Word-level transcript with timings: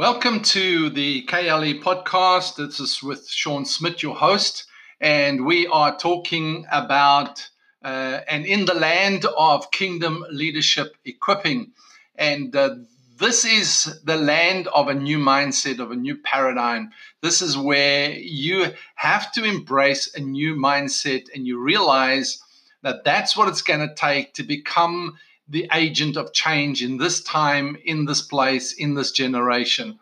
Welcome 0.00 0.40
to 0.44 0.88
the 0.88 1.24
KLE 1.24 1.82
podcast. 1.82 2.56
This 2.56 2.80
is 2.80 3.02
with 3.02 3.28
Sean 3.28 3.66
Smith, 3.66 4.02
your 4.02 4.16
host, 4.16 4.64
and 4.98 5.44
we 5.44 5.66
are 5.66 5.94
talking 5.94 6.64
about 6.72 7.46
uh, 7.84 8.20
and 8.26 8.46
in 8.46 8.64
the 8.64 8.72
land 8.72 9.26
of 9.36 9.70
kingdom 9.70 10.24
leadership 10.30 10.96
equipping. 11.04 11.72
And 12.14 12.56
uh, 12.56 12.76
this 13.18 13.44
is 13.44 14.00
the 14.02 14.16
land 14.16 14.68
of 14.68 14.88
a 14.88 14.94
new 14.94 15.18
mindset, 15.18 15.80
of 15.80 15.90
a 15.90 15.96
new 15.96 16.16
paradigm. 16.16 16.92
This 17.20 17.42
is 17.42 17.58
where 17.58 18.10
you 18.12 18.72
have 18.94 19.30
to 19.32 19.44
embrace 19.44 20.14
a 20.14 20.20
new 20.20 20.54
mindset 20.54 21.26
and 21.34 21.46
you 21.46 21.62
realize 21.62 22.42
that 22.82 23.04
that's 23.04 23.36
what 23.36 23.48
it's 23.48 23.60
going 23.60 23.86
to 23.86 23.94
take 23.94 24.32
to 24.32 24.44
become 24.44 25.18
the 25.50 25.68
agent 25.72 26.16
of 26.16 26.32
change 26.32 26.82
in 26.82 26.96
this 26.96 27.22
time, 27.22 27.76
in 27.84 28.04
this 28.04 28.22
place, 28.22 28.72
in 28.72 28.94
this 28.94 29.10
generation. 29.10 29.98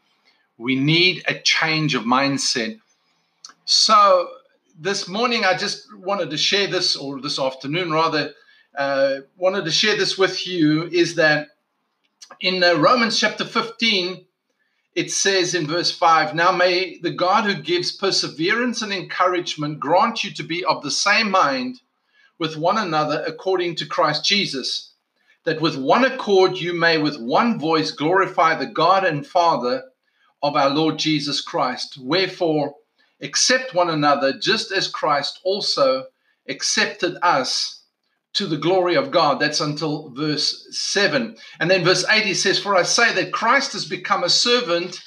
We 0.58 0.76
need 0.76 1.24
a 1.26 1.38
change 1.40 1.94
of 1.94 2.02
mindset. 2.02 2.78
So, 3.64 4.28
this 4.78 5.08
morning, 5.08 5.44
I 5.44 5.56
just 5.56 5.86
wanted 5.96 6.30
to 6.30 6.36
share 6.36 6.66
this, 6.66 6.96
or 6.96 7.20
this 7.20 7.38
afternoon 7.38 7.90
rather, 7.90 8.34
uh, 8.76 9.20
wanted 9.36 9.64
to 9.64 9.70
share 9.70 9.96
this 9.96 10.18
with 10.18 10.46
you 10.46 10.84
is 10.84 11.14
that 11.14 11.48
in 12.40 12.62
uh, 12.62 12.74
Romans 12.74 13.18
chapter 13.18 13.44
15, 13.44 14.24
it 14.94 15.10
says 15.10 15.54
in 15.54 15.66
verse 15.66 15.90
5 15.90 16.34
Now 16.34 16.52
may 16.52 16.98
the 16.98 17.10
God 17.10 17.44
who 17.44 17.60
gives 17.60 17.90
perseverance 17.90 18.82
and 18.82 18.92
encouragement 18.92 19.80
grant 19.80 20.24
you 20.24 20.32
to 20.34 20.42
be 20.42 20.64
of 20.64 20.82
the 20.82 20.90
same 20.90 21.30
mind 21.30 21.80
with 22.38 22.56
one 22.56 22.78
another 22.78 23.24
according 23.26 23.76
to 23.76 23.86
Christ 23.86 24.24
Jesus 24.24 24.87
that 25.48 25.62
with 25.62 25.78
one 25.78 26.04
accord 26.04 26.58
you 26.58 26.74
may 26.74 26.98
with 26.98 27.18
one 27.18 27.58
voice 27.58 27.90
glorify 27.90 28.54
the 28.54 28.66
God 28.66 29.02
and 29.02 29.26
Father 29.26 29.82
of 30.42 30.54
our 30.54 30.68
Lord 30.68 30.98
Jesus 30.98 31.40
Christ. 31.40 31.96
Wherefore, 31.98 32.74
accept 33.22 33.72
one 33.72 33.88
another 33.88 34.38
just 34.38 34.70
as 34.70 34.88
Christ 34.88 35.40
also 35.44 36.04
accepted 36.50 37.16
us 37.22 37.82
to 38.34 38.46
the 38.46 38.58
glory 38.58 38.94
of 38.94 39.10
God. 39.10 39.40
That's 39.40 39.62
until 39.62 40.10
verse 40.10 40.66
7. 40.70 41.34
And 41.60 41.70
then 41.70 41.82
verse 41.82 42.04
8 42.06 42.26
he 42.26 42.34
says, 42.34 42.58
For 42.58 42.76
I 42.76 42.82
say 42.82 43.14
that 43.14 43.32
Christ 43.32 43.72
has 43.72 43.86
become 43.86 44.24
a 44.24 44.28
servant 44.28 45.00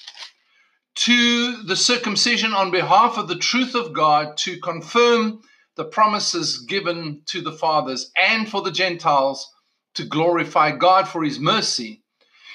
to 0.96 1.62
the 1.62 1.76
circumcision 1.76 2.52
on 2.52 2.72
behalf 2.72 3.20
of 3.20 3.28
the 3.28 3.38
truth 3.38 3.76
of 3.76 3.94
God 3.94 4.38
to 4.38 4.60
confirm 4.60 5.42
the 5.76 5.86
promises 5.86 6.66
given 6.68 7.22
to 7.28 7.42
the 7.42 7.54
fathers 7.54 8.12
and 8.20 8.50
for 8.50 8.64
the 8.64 8.72
Gentiles 8.72 9.48
to 9.96 10.06
glorify 10.06 10.72
God 10.72 11.08
for 11.08 11.24
his 11.24 11.40
mercy. 11.40 12.02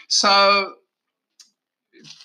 So, 0.08 0.74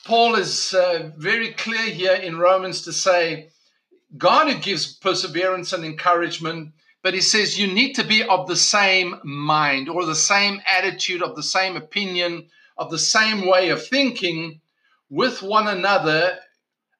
Paul 0.05 0.35
is 0.35 0.73
uh, 0.73 1.11
very 1.17 1.53
clear 1.53 1.89
here 1.89 2.13
in 2.13 2.37
Romans 2.37 2.83
to 2.83 2.93
say, 2.93 3.49
God 4.17 4.51
who 4.51 4.59
gives 4.59 4.93
perseverance 4.93 5.73
and 5.73 5.85
encouragement, 5.85 6.73
but 7.01 7.13
he 7.13 7.21
says 7.21 7.59
you 7.59 7.67
need 7.67 7.93
to 7.93 8.03
be 8.03 8.23
of 8.23 8.47
the 8.47 8.55
same 8.55 9.15
mind 9.23 9.89
or 9.89 10.05
the 10.05 10.15
same 10.15 10.61
attitude, 10.69 11.23
of 11.23 11.35
the 11.35 11.43
same 11.43 11.75
opinion, 11.75 12.47
of 12.77 12.91
the 12.91 12.99
same 12.99 13.47
way 13.47 13.69
of 13.69 13.85
thinking 13.85 14.61
with 15.09 15.41
one 15.41 15.67
another 15.67 16.37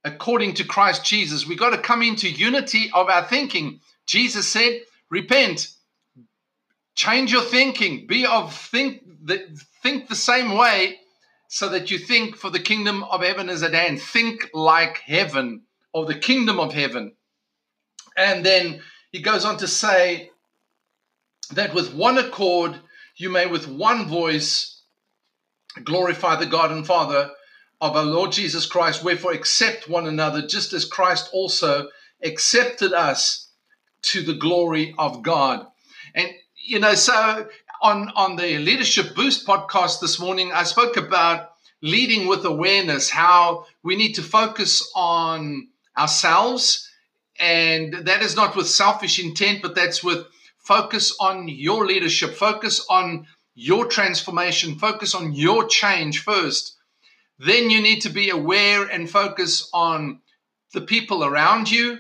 according 0.04 0.56
to 0.56 0.64
Christ 0.64 1.06
Jesus. 1.06 1.46
We've 1.46 1.60
got 1.60 1.72
to 1.72 1.78
come 1.78 2.02
into 2.02 2.30
unity 2.30 2.90
of 2.94 3.10
our 3.10 3.24
thinking. 3.24 3.82
Jesus 4.08 4.48
said, 4.48 4.82
Repent, 5.10 5.68
change 7.02 7.32
your 7.32 7.42
thinking. 7.42 8.06
Be 8.06 8.28
of 8.28 8.54
think 8.54 9.02
the, 9.24 9.48
think 9.82 10.08
the 10.08 10.16
same 10.16 10.56
way 10.56 11.00
so 11.48 11.70
that 11.70 11.90
you 11.90 11.98
think 11.98 12.36
for 12.36 12.52
the 12.52 12.60
kingdom 12.60 13.04
of 13.06 13.24
heaven 13.24 13.50
is 13.50 13.64
at 13.64 13.74
hand. 13.74 14.00
Think 14.00 14.52
like 14.54 15.00
heaven 15.00 15.64
or 15.94 16.06
the 16.06 16.20
kingdom 16.20 16.60
of 16.60 16.74
heaven. 16.74 17.14
And 18.16 18.46
then 18.46 18.82
he 19.12 19.20
goes 19.20 19.46
on 19.46 19.58
to 19.58 19.68
say 19.68 20.30
that 21.54 21.74
with 21.74 21.92
one 21.92 22.20
accord 22.20 22.80
you 23.16 23.32
may 23.32 23.48
with 23.48 23.68
one 23.68 24.08
voice 24.08 24.82
glorify 25.84 26.36
the 26.36 26.46
god 26.46 26.72
and 26.72 26.86
father 26.86 27.32
of 27.82 27.96
our 27.96 28.04
lord 28.04 28.32
jesus 28.32 28.68
christ. 28.68 29.04
Wherefore 29.04 29.34
accept 29.34 29.90
one 29.90 30.06
another 30.06 30.46
just 30.46 30.72
as 30.72 30.86
christ 30.86 31.30
also 31.34 31.90
accepted 32.24 32.94
us 32.94 33.50
to 34.04 34.22
the 34.22 34.36
glory 34.36 34.94
of 35.00 35.24
god. 35.24 35.66
And 36.14 36.30
you 36.64 36.80
know, 36.80 36.94
so 36.96 37.48
on 37.82 38.12
on 38.16 38.36
the 38.36 38.58
Leadership 38.60 39.16
Boost 39.16 39.46
podcast 39.46 40.00
this 40.00 40.20
morning, 40.20 40.52
I 40.52 40.64
spoke 40.64 40.98
about 40.98 41.52
leading 41.82 42.28
with 42.28 42.46
awareness, 42.46 43.10
how 43.10 43.66
we 43.84 43.96
need 43.96 44.14
to 44.14 44.22
focus 44.22 44.90
on 44.96 45.68
ourselves, 45.98 46.90
and 47.40 47.94
that 48.06 48.22
is 48.22 48.36
not 48.36 48.56
with 48.56 48.68
selfish 48.68 49.24
intent, 49.24 49.62
but 49.62 49.76
that's 49.76 50.04
with 50.04 50.26
focus 50.60 51.16
on 51.20 51.48
your 51.48 51.86
leadership, 51.86 52.36
focus 52.36 52.86
on 52.90 53.26
your 53.56 53.88
transformation, 53.88 54.78
focus 54.78 55.16
on 55.16 55.34
your 55.34 55.68
change 55.68 56.24
first. 56.24 56.78
Then 57.40 57.70
you 57.72 57.82
need 57.82 58.02
to 58.02 58.10
be 58.10 58.30
aware 58.30 58.86
and 58.86 59.10
focus 59.10 59.70
on 59.74 60.22
the 60.74 60.82
people 60.82 61.24
around 61.24 61.70
you 61.70 62.00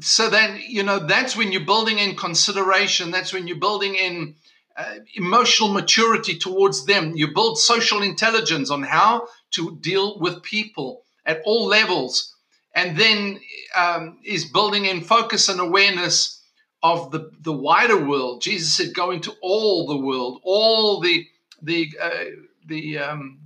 so 0.00 0.28
then 0.30 0.60
you 0.66 0.82
know 0.82 0.98
that's 0.98 1.36
when 1.36 1.52
you're 1.52 1.64
building 1.64 1.98
in 1.98 2.16
consideration 2.16 3.10
that's 3.10 3.32
when 3.32 3.46
you're 3.46 3.58
building 3.58 3.94
in 3.94 4.34
uh, 4.80 4.94
emotional 5.14 5.68
maturity 5.68 6.38
towards 6.38 6.86
them. 6.86 7.12
You 7.14 7.34
build 7.34 7.58
social 7.58 8.00
intelligence 8.02 8.70
on 8.70 8.82
how 8.82 9.28
to 9.50 9.76
deal 9.76 10.18
with 10.18 10.42
people 10.42 11.02
at 11.26 11.42
all 11.44 11.66
levels. 11.66 12.34
And 12.74 12.96
then 12.96 13.40
um, 13.76 14.18
is 14.24 14.44
building 14.44 14.86
in 14.86 15.02
focus 15.02 15.48
and 15.48 15.60
awareness 15.60 16.40
of 16.82 17.10
the, 17.10 17.30
the 17.40 17.52
wider 17.52 18.02
world. 18.02 18.40
Jesus 18.40 18.74
said 18.74 18.94
go 18.94 19.10
into 19.10 19.34
all 19.42 19.86
the 19.86 19.98
world. 19.98 20.40
All 20.44 21.00
the 21.00 21.26
the 21.60 21.92
uh, 22.00 22.24
the 22.64 22.98
um, 22.98 23.40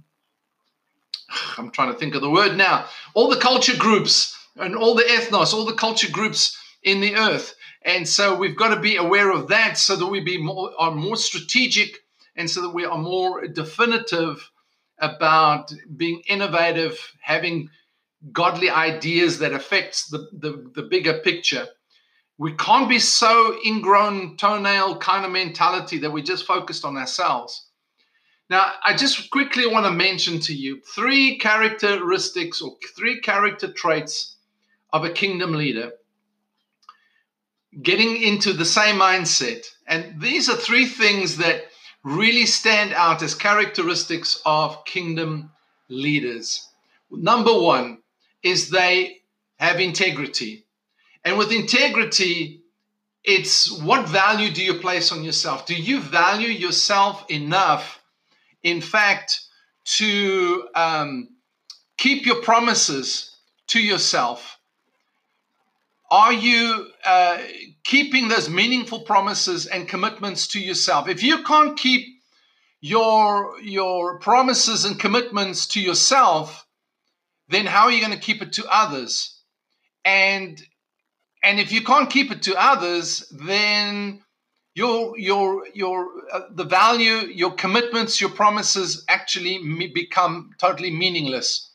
i'm 1.58 1.70
trying 1.70 1.92
to 1.92 1.98
think 1.98 2.14
of 2.14 2.20
the 2.20 2.30
word 2.30 2.56
now. 2.56 2.86
All 3.14 3.28
the 3.28 3.40
culture 3.40 3.76
groups 3.76 4.38
and 4.56 4.76
all 4.76 4.94
the 4.94 5.02
ethnos, 5.02 5.52
all 5.52 5.64
the 5.64 5.74
culture 5.74 6.10
groups 6.10 6.56
in 6.82 7.00
the 7.00 7.16
earth. 7.16 7.54
And 7.82 8.08
so 8.08 8.36
we've 8.36 8.56
got 8.56 8.74
to 8.74 8.80
be 8.80 8.96
aware 8.96 9.30
of 9.30 9.48
that 9.48 9.76
so 9.76 9.96
that 9.96 10.06
we 10.06 10.20
be 10.20 10.42
more, 10.42 10.70
are 10.78 10.90
more 10.90 11.16
strategic 11.16 11.98
and 12.36 12.50
so 12.50 12.62
that 12.62 12.70
we 12.70 12.84
are 12.84 12.98
more 12.98 13.46
definitive 13.46 14.50
about 14.98 15.72
being 15.96 16.22
innovative, 16.28 16.98
having 17.20 17.68
godly 18.32 18.70
ideas 18.70 19.38
that 19.40 19.52
affects 19.52 20.08
the, 20.08 20.28
the, 20.32 20.70
the 20.74 20.82
bigger 20.82 21.18
picture. 21.18 21.66
We 22.38 22.52
can't 22.54 22.88
be 22.88 22.98
so 22.98 23.58
ingrown 23.64 24.36
toenail 24.36 24.98
kind 24.98 25.24
of 25.24 25.30
mentality 25.30 25.98
that 25.98 26.10
we're 26.12 26.24
just 26.24 26.46
focused 26.46 26.84
on 26.84 26.96
ourselves. 26.96 27.68
Now, 28.50 28.72
I 28.82 28.96
just 28.96 29.30
quickly 29.30 29.66
want 29.66 29.86
to 29.86 29.92
mention 29.92 30.38
to 30.40 30.54
you 30.54 30.80
three 30.94 31.38
characteristics 31.38 32.60
or 32.60 32.76
three 32.96 33.20
character 33.20 33.72
traits 33.72 34.33
of 34.94 35.04
a 35.04 35.10
kingdom 35.10 35.52
leader 35.52 35.92
getting 37.82 38.22
into 38.22 38.52
the 38.52 38.64
same 38.64 38.94
mindset. 38.94 39.66
And 39.88 40.20
these 40.22 40.48
are 40.48 40.56
three 40.56 40.86
things 40.86 41.38
that 41.38 41.64
really 42.04 42.46
stand 42.46 42.94
out 42.94 43.20
as 43.20 43.34
characteristics 43.34 44.40
of 44.46 44.84
kingdom 44.84 45.50
leaders. 45.88 46.68
Number 47.10 47.52
one 47.52 47.98
is 48.44 48.70
they 48.70 49.22
have 49.56 49.80
integrity. 49.80 50.64
And 51.24 51.36
with 51.38 51.50
integrity, 51.50 52.60
it's 53.24 53.72
what 53.82 54.08
value 54.08 54.52
do 54.52 54.62
you 54.62 54.74
place 54.74 55.10
on 55.10 55.24
yourself? 55.24 55.66
Do 55.66 55.74
you 55.74 56.00
value 56.00 56.50
yourself 56.50 57.28
enough, 57.28 58.00
in 58.62 58.80
fact, 58.80 59.40
to 59.98 60.68
um, 60.76 61.30
keep 61.96 62.26
your 62.26 62.42
promises 62.42 63.36
to 63.68 63.82
yourself? 63.82 64.60
Are 66.14 66.32
you 66.32 66.92
uh, 67.04 67.38
keeping 67.82 68.28
those 68.28 68.48
meaningful 68.48 69.00
promises 69.00 69.66
and 69.66 69.88
commitments 69.88 70.46
to 70.52 70.60
yourself? 70.60 71.08
If 71.08 71.24
you 71.24 71.42
can't 71.42 71.76
keep 71.76 72.06
your 72.80 73.60
your 73.60 74.20
promises 74.20 74.84
and 74.84 74.96
commitments 74.96 75.66
to 75.72 75.80
yourself, 75.80 76.68
then 77.48 77.66
how 77.66 77.86
are 77.86 77.90
you 77.90 77.98
going 77.98 78.16
to 78.16 78.26
keep 78.26 78.42
it 78.42 78.52
to 78.52 78.64
others? 78.70 79.42
And 80.04 80.62
and 81.42 81.58
if 81.58 81.72
you 81.72 81.82
can't 81.82 82.08
keep 82.08 82.30
it 82.30 82.42
to 82.42 82.54
others, 82.56 83.28
then 83.32 84.22
your 84.76 85.18
your 85.18 85.66
your 85.74 86.06
uh, 86.32 86.42
the 86.48 86.62
value, 86.62 87.26
your 87.26 87.54
commitments, 87.54 88.20
your 88.20 88.30
promises 88.30 89.04
actually 89.08 89.88
become 89.92 90.50
totally 90.60 90.92
meaningless. 90.92 91.73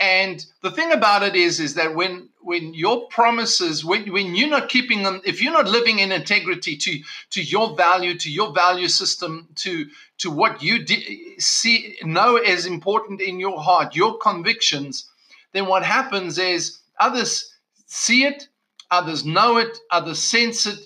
And 0.00 0.44
the 0.62 0.70
thing 0.70 0.92
about 0.92 1.22
it 1.22 1.36
is, 1.36 1.60
is 1.60 1.74
that 1.74 1.94
when 1.94 2.30
when 2.42 2.72
your 2.72 3.06
promises, 3.08 3.84
when, 3.84 4.10
when 4.10 4.34
you're 4.34 4.48
not 4.48 4.70
keeping 4.70 5.02
them, 5.02 5.20
if 5.26 5.42
you're 5.42 5.52
not 5.52 5.68
living 5.68 5.98
in 5.98 6.10
integrity 6.10 6.74
to 6.78 7.00
to 7.30 7.42
your 7.42 7.76
value, 7.76 8.18
to 8.18 8.30
your 8.30 8.52
value 8.52 8.88
system, 8.88 9.48
to 9.56 9.86
to 10.18 10.30
what 10.30 10.62
you 10.62 10.82
de- 10.82 11.38
see 11.38 11.96
know 12.02 12.36
as 12.36 12.64
important 12.64 13.20
in 13.20 13.38
your 13.38 13.60
heart, 13.60 13.94
your 13.94 14.16
convictions, 14.16 15.10
then 15.52 15.66
what 15.66 15.84
happens 15.84 16.38
is 16.38 16.78
others 16.98 17.54
see 17.84 18.24
it, 18.24 18.48
others 18.90 19.26
know 19.26 19.58
it, 19.58 19.76
others 19.90 20.18
sense 20.18 20.64
it, 20.64 20.80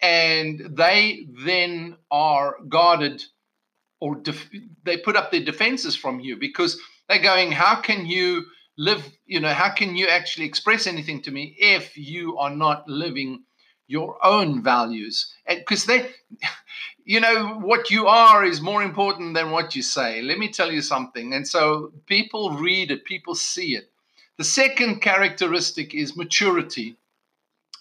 and 0.00 0.60
they 0.76 1.26
then 1.44 1.96
are 2.12 2.56
guarded 2.68 3.24
or 3.98 4.14
def- 4.14 4.50
they 4.84 4.96
put 4.96 5.16
up 5.16 5.32
their 5.32 5.44
defenses 5.44 5.96
from 5.96 6.20
you 6.20 6.36
because 6.36 6.80
they're 7.08 7.20
going, 7.22 7.50
how 7.50 7.80
can 7.80 8.06
you 8.06 8.46
live, 8.80 9.12
you 9.26 9.40
know, 9.40 9.52
how 9.52 9.68
can 9.68 9.94
you 9.94 10.06
actually 10.08 10.46
express 10.46 10.86
anything 10.86 11.20
to 11.20 11.30
me 11.30 11.54
if 11.58 11.98
you 11.98 12.38
are 12.38 12.48
not 12.48 12.88
living 12.88 13.44
your 13.86 14.16
own 14.24 14.62
values? 14.62 15.34
Because 15.46 15.84
they, 15.84 16.10
you 17.04 17.20
know, 17.20 17.58
what 17.60 17.90
you 17.90 18.06
are 18.06 18.42
is 18.42 18.62
more 18.62 18.82
important 18.82 19.34
than 19.34 19.50
what 19.50 19.76
you 19.76 19.82
say. 19.82 20.22
Let 20.22 20.38
me 20.38 20.48
tell 20.48 20.72
you 20.72 20.80
something. 20.80 21.34
And 21.34 21.46
so 21.46 21.92
people 22.06 22.52
read 22.52 22.90
it, 22.90 23.04
people 23.04 23.34
see 23.34 23.76
it. 23.76 23.90
The 24.38 24.44
second 24.44 25.02
characteristic 25.02 25.94
is 25.94 26.16
maturity. 26.16 26.96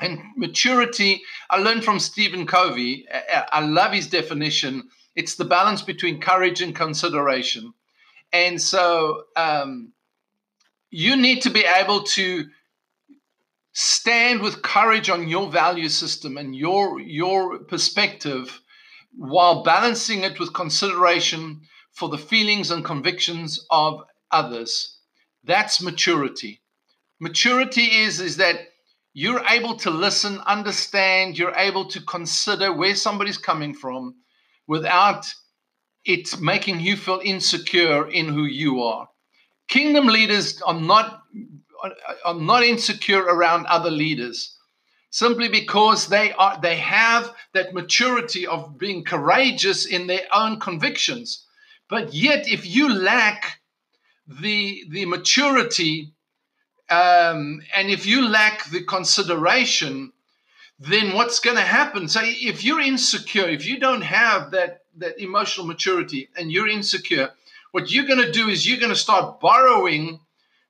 And 0.01 0.19
maturity, 0.35 1.21
I 1.49 1.59
learned 1.59 1.85
from 1.85 1.99
Stephen 1.99 2.45
Covey. 2.45 3.07
I 3.53 3.61
love 3.61 3.93
his 3.93 4.07
definition. 4.07 4.89
It's 5.15 5.35
the 5.35 5.45
balance 5.45 5.81
between 5.81 6.19
courage 6.19 6.61
and 6.61 6.75
consideration. 6.75 7.73
And 8.33 8.61
so 8.61 9.23
um, 9.37 9.93
you 10.91 11.15
need 11.15 11.41
to 11.44 11.50
be 11.50 11.65
able 11.65 12.03
to 12.03 12.50
stand 13.74 14.41
with 14.41 14.62
courage 14.62 15.09
on 15.09 15.27
your 15.27 15.50
value 15.50 15.89
system 15.89 16.38
and 16.38 16.56
your 16.56 17.00
your 17.00 17.59
perspective 17.59 18.62
while 19.15 19.63
balancing 19.63 20.24
it 20.24 20.39
with 20.39 20.53
consideration 20.53 21.62
for 21.91 22.09
the 22.09 22.18
feelings 22.18 22.71
and 22.71 22.83
convictions 22.83 23.59
of 23.69 24.01
others. 24.31 24.97
That's 25.44 25.81
maturity. 25.81 26.62
Maturity 27.19 27.85
is 27.85 28.19
is 28.19 28.38
that 28.38 28.59
you're 29.13 29.45
able 29.47 29.75
to 29.75 29.89
listen 29.89 30.39
understand 30.39 31.38
you're 31.38 31.56
able 31.56 31.85
to 31.85 32.01
consider 32.01 32.74
where 32.74 32.95
somebody's 32.95 33.38
coming 33.38 33.74
from 33.74 34.15
without 34.68 35.25
it 36.06 36.39
making 36.42 36.80
you 36.80 36.95
feel 36.95 37.21
insecure 37.24 38.09
in 38.09 38.27
who 38.27 38.45
you 38.45 38.81
are 38.81 39.07
Kingdom 39.69 40.07
leaders 40.07 40.62
are 40.63 40.80
not 40.80 41.24
are 42.25 42.33
not 42.33 42.63
insecure 42.63 43.21
around 43.21 43.66
other 43.68 43.92
leaders 43.92 44.57
simply 45.10 45.48
because 45.48 46.07
they 46.07 46.31
are 46.33 46.60
they 46.62 46.75
have 46.75 47.33
that 47.54 47.74
maturity 47.74 48.45
of 48.45 48.77
being 48.77 49.04
courageous 49.04 49.86
in 49.86 50.07
their 50.07 50.27
own 50.33 50.60
convictions. 50.60 51.45
But 51.89 52.13
yet 52.13 52.48
if 52.48 52.66
you 52.66 52.94
lack 52.94 53.60
the 54.27 54.83
the 54.89 55.06
maturity 55.06 56.13
um, 56.89 57.62
and 57.75 57.89
if 57.89 58.06
you 58.06 58.27
lack 58.27 58.66
the 58.66 58.83
consideration 58.83 60.12
then 60.81 61.13
what's 61.13 61.39
going 61.39 61.57
to 61.57 61.62
happen? 61.62 62.07
So 62.07 62.21
if 62.24 62.63
you're 62.63 62.81
insecure 62.81 63.48
if 63.48 63.66
you 63.66 63.80
don't 63.80 64.01
have 64.01 64.51
that 64.51 64.81
that 64.98 65.19
emotional 65.19 65.68
maturity 65.68 66.30
and 66.36 66.51
you're 66.51 66.68
insecure 66.68 67.31
what 67.71 67.92
you're 67.92 68.06
going 68.06 68.25
to 68.25 68.31
do 68.31 68.50
is 68.50 68.68
you're 68.68 68.80
going 68.80 68.94
to 68.94 68.95
start 68.95 69.39
borrowing 69.39 70.19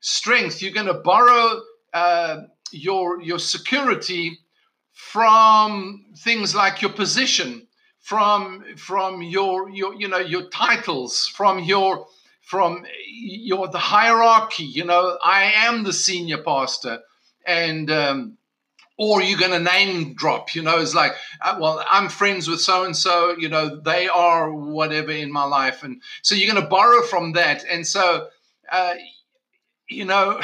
strength. 0.01 0.61
You're 0.61 0.73
going 0.73 0.87
to 0.87 0.93
borrow 0.93 1.61
uh, 1.93 2.41
your 2.71 3.21
your 3.21 3.39
security 3.39 4.37
from 4.93 6.05
things 6.17 6.53
like 6.53 6.81
your 6.81 6.91
position, 6.91 7.67
from 8.01 8.63
from 8.75 9.21
your 9.21 9.69
your 9.69 9.93
you 9.95 10.07
know 10.07 10.17
your 10.17 10.49
titles, 10.49 11.27
from 11.27 11.59
your 11.59 12.05
from 12.41 12.85
your 13.07 13.67
the 13.67 13.79
hierarchy. 13.79 14.65
You 14.65 14.85
know, 14.85 15.17
I 15.23 15.51
am 15.55 15.83
the 15.83 15.93
senior 15.93 16.43
pastor, 16.43 16.99
and 17.45 17.89
um, 17.89 18.37
or 18.99 19.23
you're 19.23 19.39
going 19.39 19.51
to 19.51 19.59
name 19.59 20.13
drop. 20.13 20.53
You 20.53 20.61
know, 20.61 20.79
it's 20.79 20.93
like, 20.93 21.13
uh, 21.41 21.57
well, 21.59 21.83
I'm 21.89 22.09
friends 22.09 22.49
with 22.49 22.59
so 22.59 22.83
and 22.83 22.95
so. 22.95 23.35
You 23.37 23.47
know, 23.47 23.77
they 23.77 24.09
are 24.09 24.53
whatever 24.53 25.11
in 25.11 25.31
my 25.31 25.45
life, 25.45 25.83
and 25.83 26.01
so 26.21 26.35
you're 26.35 26.51
going 26.51 26.61
to 26.61 26.69
borrow 26.69 27.01
from 27.01 27.31
that. 27.31 27.63
And 27.63 27.87
so, 27.87 28.27
uh, 28.69 28.95
you 29.89 30.03
know, 30.03 30.41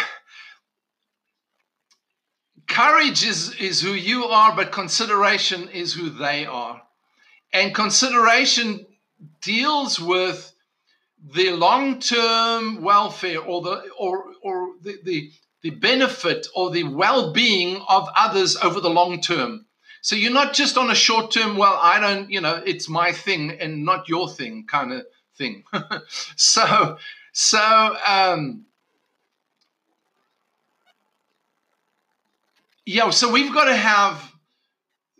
courage 2.68 3.26
is 3.26 3.54
is 3.56 3.82
who 3.82 3.92
you 3.92 4.24
are, 4.24 4.56
but 4.56 4.72
consideration 4.72 5.68
is 5.68 5.94
who 5.94 6.10
they 6.10 6.46
are, 6.46 6.82
and 7.52 7.76
consideration 7.76 8.86
deals 9.42 10.00
with 10.00 10.54
the 11.34 11.52
long-term 11.52 12.82
welfare 12.82 13.42
or 13.42 13.62
the 13.62 13.84
or 13.98 14.26
or 14.42 14.76
the, 14.82 14.98
the 15.04 15.32
the 15.62 15.72
benefit 15.72 16.48
or 16.56 16.70
the 16.70 16.84
well 16.84 17.34
being 17.34 17.82
of 17.88 18.08
others 18.16 18.56
over 18.58 18.80
the 18.80 18.90
long 18.90 19.22
term. 19.22 19.66
So 20.02 20.16
you're 20.16 20.32
not 20.32 20.54
just 20.54 20.78
on 20.78 20.92
a 20.92 20.96
short 20.96 21.32
term, 21.32 21.58
well, 21.58 21.80
I 21.82 22.00
don't, 22.00 22.30
you 22.30 22.40
know, 22.40 22.62
it's 22.64 22.88
my 22.88 23.12
thing 23.12 23.58
and 23.60 23.84
not 23.84 24.08
your 24.08 24.30
thing 24.30 24.66
kind 24.70 24.94
of 24.94 25.06
thing. 25.36 25.64
so, 26.36 26.98
so, 27.34 27.98
um, 28.08 28.66
yeah, 32.86 33.10
so 33.10 33.32
we've 33.32 33.54
got 33.54 33.66
to 33.66 33.76
have 33.76 34.32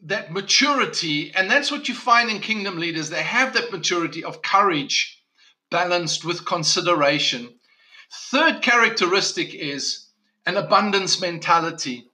that 0.04 0.32
maturity, 0.32 1.34
and 1.34 1.50
that's 1.50 1.72
what 1.72 1.90
you 1.90 1.96
find 1.96 2.30
in 2.30 2.40
kingdom 2.40 2.78
leaders. 2.78 3.10
They 3.10 3.24
have 3.24 3.56
that 3.56 3.72
maturity 3.72 4.24
of 4.24 4.44
courage 4.44 5.20
balanced 5.72 6.24
with 6.24 6.46
consideration. 6.46 7.50
Third 8.30 8.62
characteristic 8.62 9.56
is 9.56 10.05
an 10.46 10.58
abundance 10.58 11.20
mentality. 11.20 12.08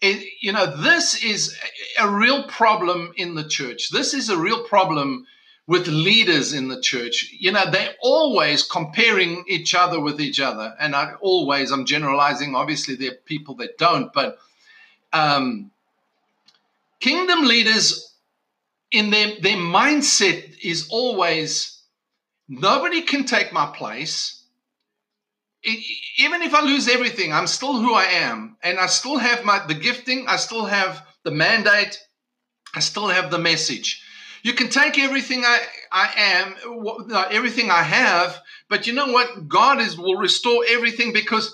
It, 0.00 0.26
you 0.40 0.52
know, 0.52 0.66
this 0.82 1.24
is 1.24 1.56
a 1.98 2.08
real 2.08 2.44
problem 2.44 3.12
in 3.16 3.34
the 3.34 3.48
church. 3.48 3.90
This 3.90 4.12
is 4.12 4.28
a 4.28 4.36
real 4.36 4.64
problem 4.64 5.26
with 5.66 5.88
leaders 5.88 6.52
in 6.52 6.68
the 6.68 6.80
church. 6.80 7.32
You 7.32 7.52
know, 7.52 7.68
they're 7.70 7.94
always 8.00 8.62
comparing 8.62 9.44
each 9.48 9.74
other 9.74 9.98
with 9.98 10.20
each 10.20 10.38
other. 10.38 10.74
And 10.78 10.94
I 10.94 11.14
always, 11.20 11.72
I'm 11.72 11.86
generalizing. 11.86 12.54
Obviously, 12.54 12.94
there 12.94 13.12
are 13.12 13.22
people 13.24 13.56
that 13.56 13.78
don't, 13.78 14.12
but 14.12 14.38
um, 15.12 15.70
kingdom 17.00 17.44
leaders 17.44 18.14
in 18.92 19.10
their, 19.10 19.40
their 19.40 19.56
mindset 19.56 20.58
is 20.62 20.88
always 20.90 21.80
nobody 22.48 23.02
can 23.02 23.24
take 23.24 23.52
my 23.52 23.66
place 23.66 24.35
even 26.18 26.42
if 26.42 26.54
I 26.54 26.60
lose 26.62 26.88
everything, 26.88 27.32
I'm 27.32 27.46
still 27.46 27.80
who 27.80 27.94
I 27.94 28.04
am, 28.04 28.56
and 28.62 28.78
I 28.78 28.86
still 28.86 29.18
have 29.18 29.44
my 29.44 29.64
the 29.66 29.74
gifting. 29.74 30.26
I 30.28 30.36
still 30.36 30.64
have 30.64 31.04
the 31.24 31.30
mandate. 31.30 31.98
I 32.74 32.80
still 32.80 33.08
have 33.08 33.30
the 33.30 33.38
message. 33.38 34.02
You 34.42 34.52
can 34.52 34.68
take 34.68 34.98
everything 34.98 35.44
I 35.44 35.58
I 35.90 36.10
am, 36.16 36.54
uh, 37.12 37.26
everything 37.30 37.70
I 37.70 37.82
have, 37.82 38.40
but 38.68 38.86
you 38.86 38.92
know 38.92 39.08
what? 39.08 39.48
God 39.48 39.80
is 39.80 39.98
will 39.98 40.16
restore 40.16 40.64
everything 40.68 41.12
because 41.12 41.52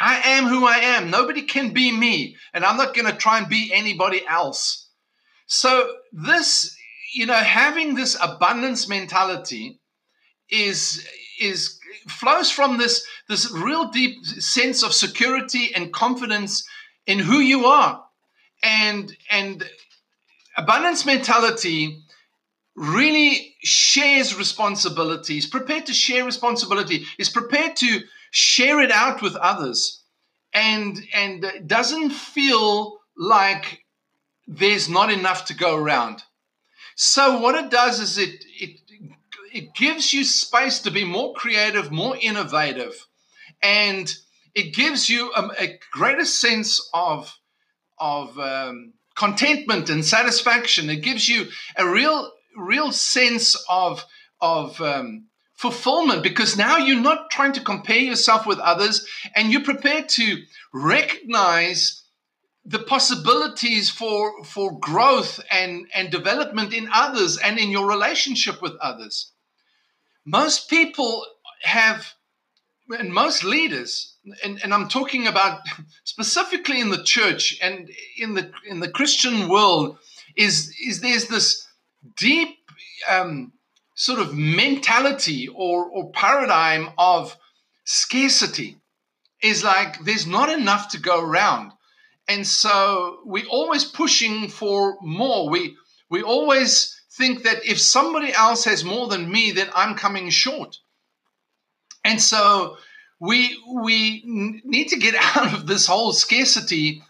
I 0.00 0.20
am 0.36 0.46
who 0.46 0.66
I 0.66 0.78
am. 0.78 1.10
Nobody 1.10 1.42
can 1.42 1.72
be 1.72 1.92
me, 1.92 2.36
and 2.52 2.64
I'm 2.64 2.76
not 2.76 2.94
going 2.94 3.06
to 3.06 3.16
try 3.16 3.38
and 3.38 3.48
be 3.48 3.70
anybody 3.72 4.22
else. 4.28 4.88
So 5.46 5.96
this, 6.12 6.76
you 7.14 7.26
know, 7.26 7.34
having 7.34 7.94
this 7.94 8.16
abundance 8.20 8.88
mentality 8.88 9.80
is 10.50 11.06
is 11.40 11.77
flows 12.08 12.50
from 12.50 12.78
this 12.78 13.06
this 13.28 13.50
real 13.50 13.88
deep 13.88 14.24
sense 14.24 14.82
of 14.82 14.92
security 14.92 15.74
and 15.74 15.92
confidence 15.92 16.66
in 17.06 17.18
who 17.18 17.38
you 17.38 17.66
are. 17.66 18.04
And 18.62 19.16
and 19.30 19.64
abundance 20.56 21.06
mentality 21.06 22.02
really 22.74 23.54
shares 23.62 24.36
responsibilities 24.36 25.46
prepared 25.46 25.86
to 25.86 25.92
share 25.92 26.24
responsibility 26.24 27.04
is 27.18 27.28
prepared 27.28 27.76
to 27.76 28.00
share 28.30 28.80
it 28.80 28.90
out 28.90 29.22
with 29.22 29.36
others. 29.36 30.02
And 30.54 30.98
and 31.14 31.44
doesn't 31.66 32.10
feel 32.10 32.98
like 33.16 33.84
there's 34.46 34.88
not 34.88 35.12
enough 35.12 35.44
to 35.46 35.54
go 35.54 35.76
around. 35.76 36.22
So 36.96 37.38
what 37.38 37.54
it 37.54 37.70
does 37.70 38.00
is 38.00 38.18
it 38.18 38.44
it 38.58 38.80
it 39.58 39.74
gives 39.74 40.12
you 40.12 40.22
space 40.22 40.78
to 40.82 40.90
be 40.92 41.04
more 41.04 41.34
creative, 41.34 41.90
more 41.90 42.16
innovative, 42.20 42.94
and 43.60 44.08
it 44.54 44.72
gives 44.72 45.10
you 45.10 45.32
a, 45.34 45.50
a 45.58 45.80
greater 45.90 46.24
sense 46.24 46.88
of 46.94 47.36
of 47.98 48.38
um, 48.38 48.92
contentment 49.16 49.90
and 49.90 50.04
satisfaction. 50.04 50.88
It 50.88 51.02
gives 51.02 51.28
you 51.28 51.48
a 51.76 51.84
real 51.84 52.30
real 52.56 52.92
sense 52.92 53.56
of 53.68 54.04
of 54.40 54.80
um, 54.80 55.24
fulfillment 55.54 56.22
because 56.22 56.56
now 56.56 56.76
you're 56.76 57.08
not 57.10 57.28
trying 57.28 57.54
to 57.54 57.64
compare 57.72 57.98
yourself 57.98 58.46
with 58.46 58.60
others 58.60 59.04
and 59.34 59.50
you're 59.50 59.64
prepared 59.64 60.08
to 60.10 60.40
recognize 60.72 62.04
the 62.64 62.78
possibilities 62.78 63.90
for 63.90 64.44
for 64.44 64.78
growth 64.78 65.40
and 65.50 65.88
and 65.92 66.12
development 66.12 66.72
in 66.72 66.88
others 66.94 67.38
and 67.38 67.58
in 67.58 67.70
your 67.70 67.88
relationship 67.88 68.62
with 68.62 68.76
others 68.80 69.32
most 70.30 70.68
people 70.68 71.24
have 71.62 72.14
and 72.90 73.12
most 73.12 73.44
leaders 73.44 74.16
and, 74.44 74.60
and 74.62 74.72
i'm 74.72 74.88
talking 74.88 75.26
about 75.26 75.60
specifically 76.04 76.80
in 76.80 76.90
the 76.90 77.02
church 77.02 77.58
and 77.62 77.90
in 78.16 78.34
the 78.34 78.50
in 78.66 78.80
the 78.80 78.88
christian 78.88 79.48
world 79.48 79.98
is 80.36 80.74
is 80.86 81.00
there's 81.00 81.26
this 81.26 81.66
deep 82.16 82.56
um, 83.10 83.52
sort 83.94 84.20
of 84.20 84.32
mentality 84.34 85.48
or, 85.48 85.84
or 85.86 86.10
paradigm 86.12 86.90
of 86.98 87.36
scarcity 87.84 88.76
is 89.42 89.64
like 89.64 90.04
there's 90.04 90.26
not 90.26 90.48
enough 90.48 90.90
to 90.90 91.00
go 91.00 91.20
around. 91.20 91.72
And 92.28 92.46
so 92.46 93.18
we're 93.24 93.46
always 93.46 93.84
pushing 93.84 94.48
for 94.48 94.96
more. 95.00 95.48
We 95.48 95.76
we 96.10 96.22
always 96.22 96.97
think 97.18 97.42
that 97.42 97.66
if 97.66 97.80
somebody 97.80 98.32
else 98.32 98.64
has 98.64 98.84
more 98.84 99.08
than 99.08 99.30
me, 99.30 99.50
then 99.50 99.68
I'm 99.74 99.96
coming 99.96 100.30
short. 100.30 100.78
And 102.04 102.22
so 102.22 102.78
we 103.20 103.60
we 103.82 104.22
need 104.64 104.88
to 104.88 104.98
get 104.98 105.14
out 105.36 105.52
of 105.52 105.66
this 105.66 105.86
whole 105.86 106.12
scarcity 106.12 107.02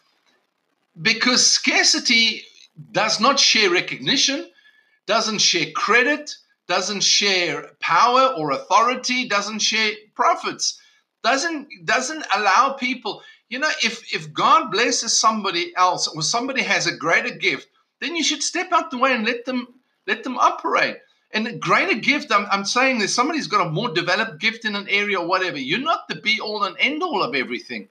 because 1.00 1.46
scarcity 1.46 2.42
does 2.90 3.20
not 3.20 3.38
share 3.38 3.70
recognition, 3.70 4.48
doesn't 5.06 5.40
share 5.40 5.70
credit, 5.72 6.34
doesn't 6.66 7.02
share 7.02 7.70
power 7.80 8.34
or 8.36 8.50
authority, 8.52 9.28
doesn't 9.28 9.60
share 9.60 9.92
profits, 10.14 10.80
doesn't 11.22 11.68
doesn't 11.84 12.24
allow 12.34 12.72
people. 12.72 13.22
You 13.48 13.58
know, 13.60 13.70
if 13.84 14.14
if 14.14 14.32
God 14.32 14.70
blesses 14.70 15.16
somebody 15.16 15.72
else 15.76 16.08
or 16.08 16.22
somebody 16.22 16.62
has 16.62 16.86
a 16.86 16.96
greater 16.96 17.34
gift, 17.34 17.68
then 18.00 18.16
you 18.16 18.24
should 18.24 18.42
step 18.42 18.72
out 18.72 18.90
the 18.90 18.98
way 18.98 19.12
and 19.12 19.24
let 19.24 19.44
them 19.44 19.66
let 20.08 20.24
them 20.24 20.38
operate. 20.38 20.96
And 21.30 21.46
a 21.46 21.52
greater 21.52 22.00
gift, 22.00 22.32
I'm, 22.32 22.46
I'm 22.50 22.64
saying 22.64 22.98
that 23.00 23.08
somebody's 23.08 23.46
got 23.46 23.66
a 23.66 23.70
more 23.70 23.90
developed 23.90 24.40
gift 24.40 24.64
in 24.64 24.74
an 24.74 24.88
area 24.88 25.20
or 25.20 25.26
whatever. 25.26 25.58
You're 25.58 25.78
not 25.78 26.08
the 26.08 26.16
be 26.16 26.40
all 26.40 26.64
and 26.64 26.74
end 26.80 27.02
all 27.02 27.22
of 27.22 27.34
everything. 27.34 27.88